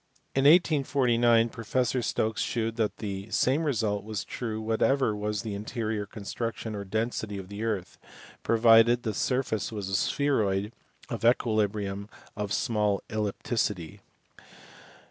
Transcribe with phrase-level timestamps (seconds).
[0.33, 2.03] In 1849 Prof.
[2.03, 6.83] Stokes* shewed that the same result was true whatever was the in terior constitution or
[6.83, 7.99] density of the earth
[8.41, 10.73] provided the surface was a spheroid
[11.09, 13.99] of equilibrium of small ellipticity.